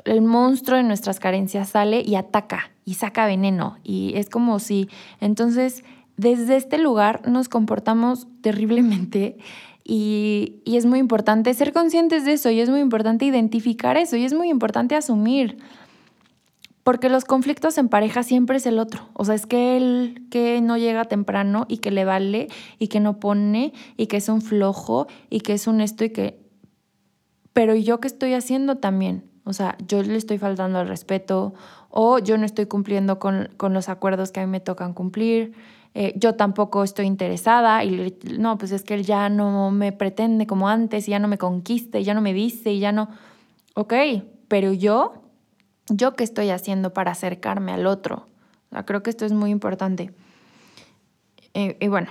el 0.05 0.23
monstruo 0.23 0.77
de 0.77 0.85
nuestras 0.85 1.19
carencias 1.19 1.71
sale 1.71 2.03
y 2.05 2.15
ataca 2.17 2.71
y 2.85 2.95
saca 2.95 3.27
veneno. 3.27 3.79
Y 3.83 4.13
es 4.17 4.29
como 4.29 4.59
si, 4.59 4.89
entonces, 5.21 5.83
desde 6.17 6.57
este 6.57 6.79
lugar 6.79 7.29
nos 7.29 7.49
comportamos 7.49 8.29
terriblemente 8.41 9.39
y, 9.85 10.63
es 10.65 10.87
muy 10.87 10.99
importante 10.99 11.53
ser 11.53 11.73
conscientes 11.73 12.25
de 12.25 12.33
eso 12.33 12.51
y 12.51 12.61
es 12.61 12.71
muy 12.71 12.81
importante 12.81 13.27
identificar 13.27 13.97
eso 13.97 14.17
y 14.17 14.25
es 14.25 14.33
muy 14.33 14.49
importante 14.49 14.97
asumir. 14.97 15.59
Porque 16.83 17.09
los 17.09 17.25
conflictos 17.25 17.79
en 17.79 17.89
pareja 17.89 18.23
siempre 18.23 18.59
es 18.59 18.67
el 18.67 18.79
otro. 18.79 19.09
O 19.15 19.25
sea, 19.25 19.35
es 19.35 19.47
que 19.47 19.77
él 19.77 20.27
que 20.31 20.61
no 20.61 20.77
llega 20.77 21.05
temprano 21.05 21.65
y 21.69 21.79
que 21.79 21.91
le 21.91 22.05
vale 22.05 22.49
y 22.79 22.89
que 22.89 23.01
no 23.01 23.21
pone 23.21 23.73
y 23.97 24.07
que 24.07 24.19
es 24.19 24.29
un 24.29 24.43
flojo 24.43 25.07
y 25.31 25.41
que 25.41 25.55
es 25.55 25.67
un 25.67 25.81
esto 25.81 26.05
y 26.05 26.11
que... 26.11 26.43
Pero 27.55 27.75
yo 27.75 28.01
qué 28.01 28.09
estoy 28.09 28.35
haciendo 28.35 28.77
también? 28.77 29.25
O 29.45 29.53
sea, 29.53 29.77
yo 29.87 30.03
le 30.03 30.17
estoy 30.17 30.39
faltando 30.39 30.79
al 30.79 30.89
respeto 30.89 31.55
o 31.89 32.19
yo 32.19 32.37
no 32.37 32.45
estoy 32.45 32.67
cumpliendo 32.67 33.19
con, 33.19 33.49
con 33.57 33.73
los 33.73 33.89
acuerdos 33.89 34.31
que 34.33 34.41
a 34.41 34.47
mí 34.47 34.51
me 34.51 34.61
tocan 34.61 34.93
cumplir. 34.93 35.55
Eh, 35.97 36.13
yo 36.17 36.35
tampoco 36.35 36.83
estoy 36.83 37.07
interesada 37.07 37.85
y 37.85 38.17
no, 38.37 38.59
pues 38.59 38.73
es 38.73 38.83
que 38.83 38.95
él 38.95 39.05
ya 39.05 39.29
no 39.29 39.71
me 39.71 39.93
pretende 39.93 40.47
como 40.47 40.69
antes, 40.69 41.07
y 41.07 41.13
ya 41.13 41.21
no 41.21 41.29
me 41.29 41.39
conquista, 41.39 42.01
y 42.01 42.05
ya 42.05 42.15
no 42.15 42.21
me 42.21 42.35
dice, 42.35 42.73
y 42.73 42.81
ya 42.81 42.91
no, 42.91 43.09
ok, 43.75 43.95
pero 44.49 44.73
yo, 44.73 45.15
yo 45.89 46.15
qué 46.15 46.25
estoy 46.25 46.51
haciendo 46.51 46.93
para 46.93 47.13
acercarme 47.13 47.73
al 47.73 47.87
otro. 47.87 48.27
creo 48.87 49.05
que 49.05 49.11
esto 49.11 49.25
es 49.25 49.33
muy 49.33 49.51
importante. 49.51 50.13
Eh, 51.55 51.77
y 51.81 51.87
bueno, 51.87 52.09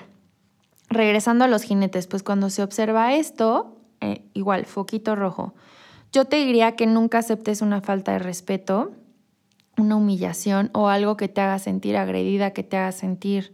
regresando 0.88 1.44
a 1.44 1.50
los 1.50 1.64
jinetes, 1.64 2.08
pues 2.08 2.24
cuando 2.24 2.50
se 2.50 2.64
observa 2.64 3.14
esto, 3.16 3.76
eh, 4.00 4.24
igual, 4.34 4.66
foquito 4.66 5.16
rojo. 5.18 5.54
Yo 6.14 6.24
te 6.26 6.38
diría 6.38 6.78
que 6.78 6.88
nunca 6.88 7.18
aceptes 7.18 7.62
una 7.62 7.82
falta 7.82 8.14
de 8.14 8.20
respeto, 8.20 8.92
una 9.78 9.98
humillación 9.98 10.70
o 10.74 10.88
algo 10.88 11.18
que 11.18 11.28
te 11.28 11.42
haga 11.42 11.60
sentir 11.60 11.98
agredida, 11.98 12.52
que 12.52 12.64
te 12.64 12.78
haga 12.78 12.94
sentir 12.94 13.54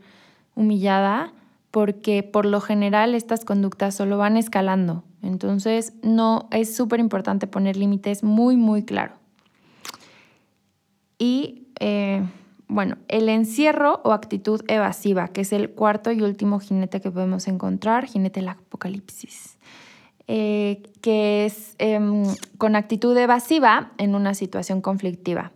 humillada 0.59 1.33
porque 1.71 2.21
por 2.23 2.45
lo 2.45 2.61
general 2.61 3.15
estas 3.15 3.45
conductas 3.45 3.95
solo 3.95 4.17
van 4.17 4.37
escalando. 4.37 5.03
Entonces, 5.21 5.93
no 6.03 6.47
es 6.51 6.75
súper 6.75 6.99
importante 6.99 7.47
poner 7.47 7.77
límites 7.77 8.23
muy, 8.23 8.57
muy 8.57 8.83
claro. 8.83 9.13
Y 11.17 11.67
eh, 11.79 12.23
bueno, 12.67 12.97
el 13.07 13.29
encierro 13.29 14.01
o 14.03 14.13
actitud 14.13 14.61
evasiva, 14.67 15.27
que 15.27 15.41
es 15.41 15.53
el 15.53 15.71
cuarto 15.71 16.11
y 16.11 16.21
último 16.21 16.59
jinete 16.59 17.01
que 17.01 17.11
podemos 17.11 17.47
encontrar, 17.47 18.05
jinete 18.05 18.39
del 18.39 18.49
apocalipsis, 18.49 19.57
eh, 20.27 20.83
que 21.01 21.45
es 21.45 21.75
em, 21.79 22.23
con 22.57 22.75
actitud 22.75 23.17
evasiva 23.17 23.91
en 23.97 24.15
una 24.15 24.33
situación 24.33 24.81
conflictiva. 24.81 25.51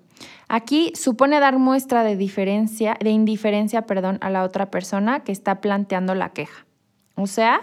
Aquí 0.47 0.91
supone 0.95 1.39
dar 1.39 1.57
muestra 1.57 2.03
de 2.03 2.15
diferencia, 2.15 2.97
de 2.99 3.09
indiferencia, 3.09 3.83
perdón, 3.83 4.17
a 4.21 4.29
la 4.29 4.43
otra 4.43 4.69
persona 4.71 5.21
que 5.21 5.31
está 5.31 5.61
planteando 5.61 6.15
la 6.15 6.29
queja. 6.29 6.65
O 7.15 7.27
sea, 7.27 7.61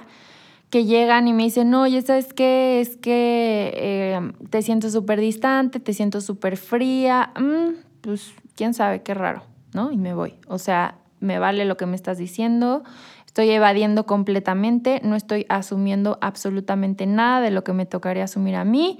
que 0.71 0.85
llegan 0.85 1.27
y 1.29 1.33
me 1.33 1.43
dicen, 1.43 1.71
no, 1.71 1.87
ya 1.87 2.01
sabes 2.03 2.33
qué, 2.33 2.81
es 2.81 2.97
que 2.97 3.73
eh, 3.75 4.33
te 4.51 4.63
siento 4.63 4.89
súper 4.91 5.21
distante, 5.21 5.81
te 5.81 5.93
siento 5.93 6.21
súper 6.21 6.57
fría, 6.57 7.33
mm, 7.39 8.01
pues 8.03 8.33
quién 8.55 8.73
sabe, 8.73 9.03
qué 9.03 9.15
raro, 9.15 9.43
¿no? 9.75 9.91
Y 9.91 9.97
me 9.97 10.15
voy. 10.15 10.35
O 10.47 10.59
sea, 10.59 10.97
me 11.19 11.39
vale 11.39 11.65
lo 11.65 11.77
que 11.77 11.87
me 11.87 11.97
estás 11.97 12.19
diciendo, 12.19 12.85
estoy 13.27 13.51
evadiendo 13.51 14.07
completamente, 14.07 15.01
no 15.05 15.17
estoy 15.17 15.45
asumiendo 15.49 16.19
absolutamente 16.21 17.07
nada 17.07 17.41
de 17.41 17.51
lo 17.51 17.65
que 17.65 17.73
me 17.73 17.87
tocaría 17.87 18.25
asumir 18.25 18.55
a 18.55 18.65
mí 18.65 18.99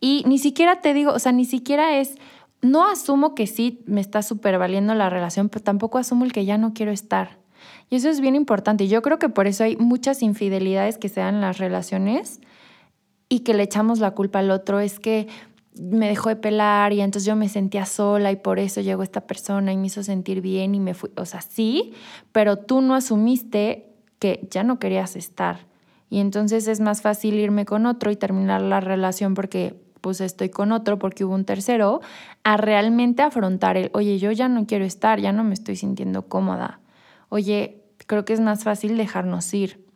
y 0.00 0.24
ni 0.26 0.38
siquiera 0.38 0.80
te 0.80 0.94
digo, 0.94 1.12
o 1.12 1.18
sea, 1.20 1.30
ni 1.30 1.44
siquiera 1.44 1.96
es 1.98 2.16
no 2.62 2.88
asumo 2.88 3.34
que 3.34 3.46
sí 3.46 3.82
me 3.86 4.00
está 4.00 4.22
súper 4.22 4.56
valiendo 4.56 4.94
la 4.94 5.10
relación, 5.10 5.48
pero 5.48 5.64
tampoco 5.64 5.98
asumo 5.98 6.24
el 6.24 6.32
que 6.32 6.44
ya 6.44 6.56
no 6.58 6.72
quiero 6.72 6.92
estar. 6.92 7.38
Y 7.90 7.96
eso 7.96 8.08
es 8.08 8.20
bien 8.20 8.36
importante. 8.36 8.88
Yo 8.88 9.02
creo 9.02 9.18
que 9.18 9.28
por 9.28 9.46
eso 9.46 9.64
hay 9.64 9.76
muchas 9.76 10.22
infidelidades 10.22 10.96
que 10.96 11.08
se 11.08 11.20
dan 11.20 11.36
en 11.36 11.40
las 11.42 11.58
relaciones 11.58 12.40
y 13.28 13.40
que 13.40 13.52
le 13.52 13.64
echamos 13.64 13.98
la 13.98 14.12
culpa 14.12 14.38
al 14.38 14.50
otro. 14.50 14.80
Es 14.80 15.00
que 15.00 15.26
me 15.78 16.08
dejó 16.08 16.28
de 16.28 16.36
pelar 16.36 16.92
y 16.92 17.00
entonces 17.00 17.26
yo 17.26 17.36
me 17.36 17.48
sentía 17.48 17.84
sola 17.84 18.30
y 18.30 18.36
por 18.36 18.58
eso 18.58 18.80
llegó 18.80 19.02
esta 19.02 19.22
persona 19.22 19.72
y 19.72 19.76
me 19.76 19.88
hizo 19.88 20.02
sentir 20.02 20.40
bien 20.40 20.74
y 20.74 20.80
me 20.80 20.94
fui. 20.94 21.10
O 21.16 21.26
sea, 21.26 21.40
sí, 21.40 21.92
pero 22.30 22.56
tú 22.56 22.80
no 22.80 22.94
asumiste 22.94 23.88
que 24.18 24.46
ya 24.50 24.62
no 24.62 24.78
querías 24.78 25.16
estar. 25.16 25.66
Y 26.10 26.20
entonces 26.20 26.68
es 26.68 26.80
más 26.80 27.02
fácil 27.02 27.34
irme 27.34 27.64
con 27.64 27.86
otro 27.86 28.10
y 28.10 28.16
terminar 28.16 28.62
la 28.62 28.80
relación 28.80 29.34
porque 29.34 29.81
pues 30.02 30.20
estoy 30.20 30.50
con 30.50 30.72
otro 30.72 30.98
porque 30.98 31.24
hubo 31.24 31.34
un 31.34 31.46
tercero, 31.46 32.02
a 32.44 32.58
realmente 32.58 33.22
afrontar 33.22 33.78
el, 33.78 33.90
oye, 33.94 34.18
yo 34.18 34.30
ya 34.32 34.48
no 34.48 34.66
quiero 34.66 34.84
estar, 34.84 35.18
ya 35.20 35.32
no 35.32 35.44
me 35.44 35.54
estoy 35.54 35.76
sintiendo 35.76 36.28
cómoda. 36.28 36.80
Oye, 37.30 37.82
creo 38.06 38.26
que 38.26 38.34
es 38.34 38.40
más 38.40 38.64
fácil 38.64 38.98
dejarnos 38.98 39.54
ir. 39.54 39.86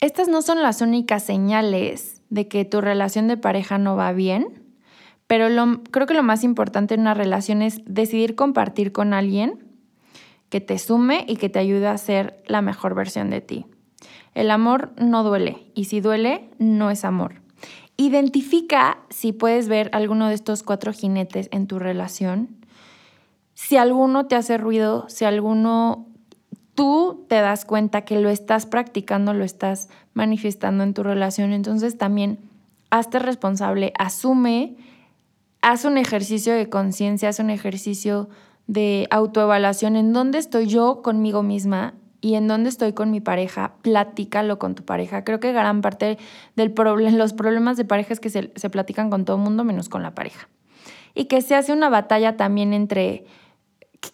Estas 0.00 0.28
no 0.28 0.42
son 0.42 0.62
las 0.62 0.82
únicas 0.82 1.22
señales 1.22 2.20
de 2.28 2.48
que 2.48 2.66
tu 2.66 2.82
relación 2.82 3.28
de 3.28 3.38
pareja 3.38 3.78
no 3.78 3.96
va 3.96 4.12
bien, 4.12 4.62
pero 5.26 5.46
creo 5.90 6.06
que 6.06 6.14
lo 6.14 6.22
más 6.22 6.44
importante 6.44 6.94
en 6.94 7.00
una 7.00 7.14
relación 7.14 7.62
es 7.62 7.80
decidir 7.86 8.34
compartir 8.34 8.92
con 8.92 9.14
alguien 9.14 9.64
que 10.50 10.60
te 10.60 10.78
sume 10.78 11.24
y 11.28 11.36
que 11.36 11.48
te 11.48 11.58
ayude 11.58 11.86
a 11.88 11.96
ser 11.96 12.42
la 12.46 12.60
mejor 12.60 12.94
versión 12.94 13.30
de 13.30 13.40
ti. 13.40 13.66
El 14.34 14.50
amor 14.50 14.92
no 14.98 15.22
duele 15.22 15.70
y 15.74 15.84
si 15.84 16.00
duele, 16.00 16.50
no 16.58 16.90
es 16.90 17.04
amor. 17.04 17.45
Identifica 17.96 18.98
si 19.08 19.32
puedes 19.32 19.68
ver 19.68 19.90
alguno 19.92 20.28
de 20.28 20.34
estos 20.34 20.62
cuatro 20.62 20.92
jinetes 20.92 21.48
en 21.50 21.66
tu 21.66 21.78
relación. 21.78 22.56
Si 23.54 23.76
alguno 23.76 24.26
te 24.26 24.34
hace 24.34 24.58
ruido, 24.58 25.08
si 25.08 25.24
alguno 25.24 26.06
tú 26.74 27.24
te 27.28 27.36
das 27.36 27.64
cuenta 27.64 28.02
que 28.02 28.20
lo 28.20 28.28
estás 28.28 28.66
practicando, 28.66 29.32
lo 29.32 29.44
estás 29.44 29.88
manifestando 30.12 30.84
en 30.84 30.94
tu 30.94 31.02
relación, 31.02 31.52
entonces 31.52 31.96
también 31.96 32.38
hazte 32.90 33.18
responsable, 33.18 33.92
asume, 33.98 34.76
haz 35.62 35.84
un 35.84 35.96
ejercicio 35.96 36.54
de 36.54 36.68
conciencia, 36.68 37.30
haz 37.30 37.38
un 37.38 37.50
ejercicio 37.50 38.28
de 38.66 39.06
autoevaluación 39.10 39.96
en 39.96 40.12
dónde 40.12 40.38
estoy 40.38 40.66
yo 40.66 41.02
conmigo 41.02 41.42
misma 41.42 41.94
y 42.26 42.34
en 42.34 42.48
dónde 42.48 42.70
estoy 42.70 42.92
con 42.92 43.12
mi 43.12 43.20
pareja, 43.20 43.74
platícalo 43.82 44.58
con 44.58 44.74
tu 44.74 44.84
pareja. 44.84 45.22
Creo 45.22 45.38
que 45.38 45.52
gran 45.52 45.80
parte 45.80 46.18
del 46.56 46.72
problema, 46.72 47.16
los 47.16 47.32
problemas 47.32 47.76
de 47.76 47.84
pareja 47.84 48.12
es 48.12 48.18
que 48.18 48.30
se, 48.30 48.50
se 48.56 48.68
platican 48.68 49.10
con 49.10 49.24
todo 49.24 49.36
el 49.36 49.44
mundo 49.44 49.62
menos 49.62 49.88
con 49.88 50.02
la 50.02 50.12
pareja. 50.12 50.48
Y 51.14 51.26
que 51.26 51.40
se 51.40 51.54
hace 51.54 51.72
una 51.72 51.88
batalla 51.88 52.36
también 52.36 52.72
entre 52.72 53.26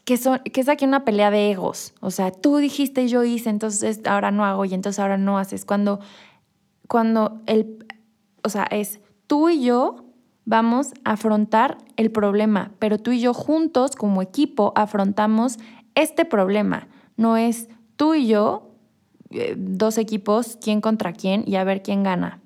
que, 0.04 0.18
son, 0.18 0.40
que 0.40 0.60
es 0.60 0.68
aquí 0.68 0.84
una 0.84 1.06
pelea 1.06 1.30
de 1.30 1.52
egos. 1.52 1.94
O 2.00 2.10
sea, 2.10 2.30
tú 2.32 2.58
dijiste, 2.58 3.08
yo 3.08 3.24
hice, 3.24 3.48
entonces 3.48 4.02
ahora 4.04 4.30
no 4.30 4.44
hago 4.44 4.66
y 4.66 4.74
entonces 4.74 4.98
ahora 4.98 5.16
no 5.16 5.38
haces. 5.38 5.64
Cuando, 5.64 5.98
cuando 6.88 7.40
el, 7.46 7.82
o 8.44 8.50
sea, 8.50 8.64
es 8.64 9.00
tú 9.26 9.48
y 9.48 9.64
yo 9.64 10.04
vamos 10.44 10.92
a 11.04 11.12
afrontar 11.12 11.78
el 11.96 12.10
problema, 12.10 12.72
pero 12.78 12.98
tú 12.98 13.12
y 13.12 13.20
yo 13.20 13.32
juntos 13.32 13.96
como 13.96 14.20
equipo 14.20 14.74
afrontamos 14.76 15.56
este 15.94 16.26
problema. 16.26 16.88
No 17.16 17.38
es 17.38 17.70
tú 18.02 18.14
y 18.14 18.26
yo, 18.26 18.74
eh, 19.30 19.54
dos 19.56 19.96
equipos, 19.96 20.58
quién 20.60 20.80
contra 20.80 21.12
quién 21.12 21.44
y 21.46 21.54
a 21.54 21.62
ver 21.62 21.84
quién 21.84 22.02
gana. 22.02 22.40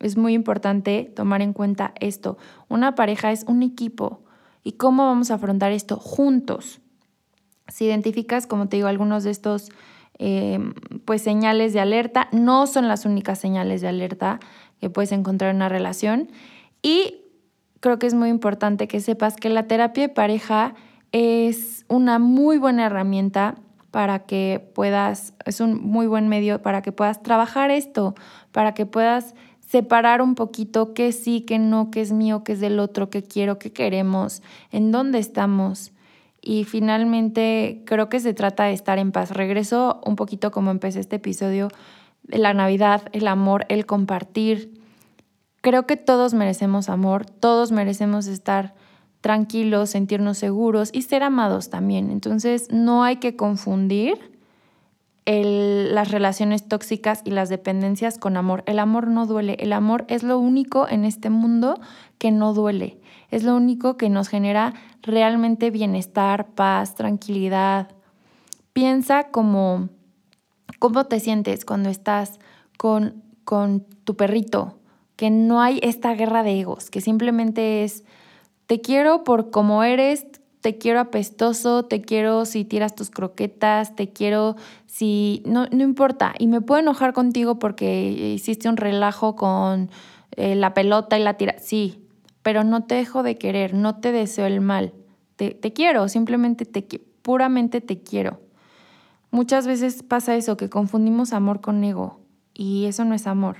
Es 0.00 0.16
muy 0.16 0.34
importante 0.34 1.12
tomar 1.14 1.42
en 1.42 1.52
cuenta 1.52 1.92
esto. 2.00 2.38
Una 2.68 2.96
pareja 2.96 3.30
es 3.30 3.44
un 3.46 3.62
equipo. 3.62 4.24
¿Y 4.64 4.72
cómo 4.72 5.06
vamos 5.06 5.30
a 5.30 5.34
afrontar 5.34 5.70
esto 5.70 5.96
juntos? 5.96 6.80
Si 7.68 7.84
identificas, 7.84 8.48
como 8.48 8.66
te 8.66 8.78
digo, 8.78 8.88
algunos 8.88 9.22
de 9.22 9.30
estos 9.30 9.68
em, 10.18 10.74
pues 11.04 11.22
señales 11.22 11.72
de 11.72 11.78
alerta, 11.78 12.26
no 12.32 12.66
son 12.66 12.88
las 12.88 13.04
únicas 13.04 13.38
señales 13.38 13.82
de 13.82 13.86
alerta 13.86 14.40
que 14.80 14.90
puedes 14.90 15.12
encontrar 15.12 15.50
en 15.50 15.58
una 15.58 15.68
relación. 15.68 16.32
Y 16.82 17.20
creo 17.78 18.00
que 18.00 18.08
es 18.08 18.14
muy 18.14 18.28
importante 18.28 18.88
que 18.88 18.98
sepas 18.98 19.36
que 19.36 19.50
la 19.50 19.68
terapia 19.68 20.08
de 20.08 20.12
pareja 20.12 20.74
es 21.12 21.84
una 21.86 22.18
muy 22.18 22.58
buena 22.58 22.86
herramienta 22.86 23.54
para 23.96 24.26
que 24.26 24.70
puedas, 24.74 25.32
es 25.46 25.62
un 25.62 25.80
muy 25.80 26.06
buen 26.06 26.28
medio 26.28 26.60
para 26.60 26.82
que 26.82 26.92
puedas 26.92 27.22
trabajar 27.22 27.70
esto, 27.70 28.14
para 28.52 28.74
que 28.74 28.84
puedas 28.84 29.34
separar 29.66 30.20
un 30.20 30.34
poquito 30.34 30.92
qué 30.92 31.12
sí, 31.12 31.40
qué 31.40 31.58
no, 31.58 31.90
qué 31.90 32.02
es 32.02 32.12
mío, 32.12 32.44
qué 32.44 32.52
es 32.52 32.60
del 32.60 32.78
otro, 32.78 33.08
qué 33.08 33.22
quiero, 33.22 33.58
qué 33.58 33.72
queremos, 33.72 34.42
en 34.70 34.92
dónde 34.92 35.18
estamos. 35.18 35.92
Y 36.42 36.64
finalmente 36.64 37.84
creo 37.86 38.10
que 38.10 38.20
se 38.20 38.34
trata 38.34 38.64
de 38.64 38.74
estar 38.74 38.98
en 38.98 39.12
paz. 39.12 39.30
Regreso 39.30 40.02
un 40.04 40.14
poquito 40.14 40.50
como 40.50 40.70
empecé 40.70 41.00
este 41.00 41.16
episodio, 41.16 41.68
la 42.28 42.52
Navidad, 42.52 43.04
el 43.12 43.26
amor, 43.26 43.64
el 43.70 43.86
compartir. 43.86 44.78
Creo 45.62 45.86
que 45.86 45.96
todos 45.96 46.34
merecemos 46.34 46.90
amor, 46.90 47.24
todos 47.24 47.72
merecemos 47.72 48.26
estar 48.26 48.74
tranquilos, 49.26 49.90
sentirnos 49.90 50.38
seguros 50.38 50.90
y 50.92 51.02
ser 51.02 51.24
amados 51.24 51.68
también. 51.68 52.12
Entonces 52.12 52.68
no 52.70 53.02
hay 53.02 53.16
que 53.16 53.34
confundir 53.34 54.20
las 55.26 56.12
relaciones 56.12 56.68
tóxicas 56.68 57.22
y 57.24 57.32
las 57.32 57.48
dependencias 57.48 58.18
con 58.18 58.36
amor. 58.36 58.62
El 58.66 58.78
amor 58.78 59.08
no 59.08 59.26
duele, 59.26 59.56
el 59.58 59.72
amor 59.72 60.04
es 60.06 60.22
lo 60.22 60.38
único 60.38 60.86
en 60.88 61.04
este 61.04 61.28
mundo 61.28 61.80
que 62.18 62.30
no 62.30 62.54
duele, 62.54 63.00
es 63.32 63.42
lo 63.42 63.56
único 63.56 63.96
que 63.96 64.10
nos 64.10 64.28
genera 64.28 64.74
realmente 65.02 65.72
bienestar, 65.72 66.46
paz, 66.54 66.94
tranquilidad. 66.94 67.88
Piensa 68.72 69.32
como 69.32 69.88
cómo 70.78 71.06
te 71.06 71.18
sientes 71.18 71.64
cuando 71.64 71.88
estás 71.88 72.38
con, 72.78 73.24
con 73.42 73.80
tu 74.04 74.14
perrito, 74.14 74.78
que 75.16 75.30
no 75.30 75.60
hay 75.60 75.80
esta 75.82 76.14
guerra 76.14 76.44
de 76.44 76.60
egos, 76.60 76.90
que 76.90 77.00
simplemente 77.00 77.82
es 77.82 78.04
te 78.66 78.80
quiero 78.80 79.24
por 79.24 79.50
como 79.50 79.82
eres, 79.82 80.26
te 80.60 80.78
quiero 80.78 80.98
apestoso, 80.98 81.84
te 81.84 82.02
quiero 82.02 82.44
si 82.44 82.64
tiras 82.64 82.94
tus 82.94 83.10
croquetas, 83.10 83.94
te 83.94 84.12
quiero 84.12 84.56
si... 84.86 85.42
No, 85.46 85.66
no 85.70 85.84
importa. 85.84 86.34
Y 86.38 86.48
me 86.48 86.60
puedo 86.60 86.80
enojar 86.80 87.12
contigo 87.12 87.58
porque 87.58 88.10
hiciste 88.10 88.68
un 88.68 88.76
relajo 88.76 89.36
con 89.36 89.90
eh, 90.32 90.56
la 90.56 90.74
pelota 90.74 91.18
y 91.18 91.22
la 91.22 91.34
tira. 91.34 91.56
Sí, 91.60 92.02
pero 92.42 92.64
no 92.64 92.84
te 92.84 92.96
dejo 92.96 93.22
de 93.22 93.38
querer, 93.38 93.74
no 93.74 94.00
te 94.00 94.10
deseo 94.10 94.46
el 94.46 94.60
mal. 94.60 94.92
Te, 95.36 95.50
te 95.50 95.72
quiero, 95.72 96.08
simplemente 96.08 96.64
te 96.64 96.82
puramente 97.22 97.80
te 97.80 98.02
quiero. 98.02 98.40
Muchas 99.30 99.66
veces 99.66 100.02
pasa 100.02 100.34
eso, 100.36 100.56
que 100.56 100.70
confundimos 100.70 101.32
amor 101.32 101.60
con 101.60 101.82
ego. 101.84 102.20
Y 102.54 102.86
eso 102.86 103.04
no 103.04 103.14
es 103.14 103.26
amor. 103.26 103.56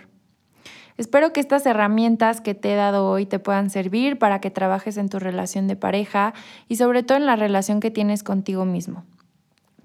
Espero 0.97 1.33
que 1.33 1.41
estas 1.41 1.67
herramientas 1.67 2.41
que 2.41 2.55
te 2.55 2.73
he 2.73 2.77
dado 2.77 3.09
hoy 3.09 3.27
te 3.27 3.39
puedan 3.39 3.71
servir 3.71 4.19
para 4.19 4.41
que 4.41 4.51
trabajes 4.51 4.97
en 4.97 5.09
tu 5.09 5.19
relación 5.19 5.69
de 5.69 5.77
pareja 5.77 6.33
y 6.69 6.77
sobre 6.77 7.03
todo 7.03 7.19
en 7.19 7.27
la 7.27 7.37
relación 7.37 7.81
que 7.81 7.91
tienes 7.91 8.23
contigo 8.23 8.65
mismo. 8.65 9.05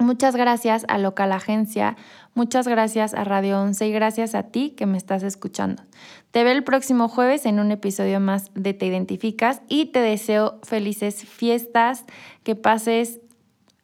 Muchas 0.02 0.36
gracias 0.36 0.84
a 0.88 0.98
Local 0.98 1.32
Agencia, 1.32 1.96
muchas 2.34 2.68
gracias 2.68 3.14
a 3.14 3.24
Radio 3.24 3.62
11 3.62 3.88
y 3.88 3.92
gracias 3.92 4.34
a 4.34 4.44
ti 4.44 4.72
que 4.72 4.88
me 4.88 4.98
estás 4.98 5.22
escuchando. 5.22 5.84
Te 6.32 6.44
veo 6.44 6.54
el 6.54 6.64
próximo 6.64 7.08
jueves 7.08 7.46
en 7.46 7.60
un 7.60 7.72
episodio 7.72 8.20
más 8.20 8.50
de 8.56 8.74
Te 8.74 8.88
Identificas 8.88 9.62
y 9.68 9.88
te 9.88 10.00
deseo 10.00 10.60
felices 10.64 11.24
fiestas, 11.24 12.06
que 12.44 12.56
pases 12.56 13.20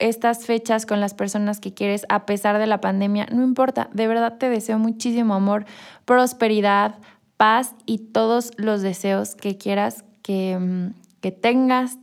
estas 0.00 0.44
fechas 0.44 0.86
con 0.86 1.00
las 1.00 1.14
personas 1.14 1.60
que 1.60 1.74
quieres 1.74 2.04
a 2.08 2.26
pesar 2.26 2.58
de 2.58 2.66
la 2.66 2.80
pandemia. 2.80 3.26
No 3.32 3.44
importa, 3.44 3.88
de 3.92 4.08
verdad 4.08 4.38
te 4.38 4.48
deseo 4.48 4.78
muchísimo 4.78 5.34
amor, 5.34 5.66
prosperidad, 6.04 6.96
paz 7.38 7.74
y 7.86 7.98
todos 7.98 8.50
los 8.58 8.82
deseos 8.82 9.34
que 9.34 9.56
quieras 9.56 10.04
que, 10.22 10.58
mm, 10.58 10.94
que 11.22 11.32
tengas. 11.32 11.96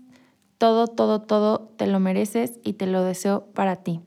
Todo, 0.58 0.88
todo, 0.88 1.22
todo 1.22 1.72
te 1.78 1.86
lo 1.86 2.00
mereces 2.00 2.60
y 2.64 2.74
te 2.74 2.88
lo 2.88 3.04
deseo 3.04 3.46
para 3.54 3.76
ti. 3.76 4.00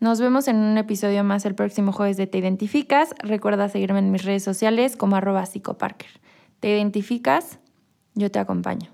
Nos 0.00 0.20
vemos 0.20 0.48
en 0.48 0.56
un 0.56 0.76
episodio 0.76 1.24
más 1.24 1.46
el 1.46 1.54
próximo 1.54 1.92
jueves 1.92 2.18
de 2.18 2.26
Te 2.26 2.36
Identificas. 2.36 3.14
Recuerda 3.20 3.70
seguirme 3.70 4.00
en 4.00 4.10
mis 4.10 4.24
redes 4.24 4.42
sociales 4.42 4.96
como 4.96 5.16
arroba 5.16 5.46
psicoparker. 5.46 6.10
¿Te 6.60 6.68
identificas? 6.68 7.58
Yo 8.14 8.30
te 8.30 8.38
acompaño. 8.38 8.93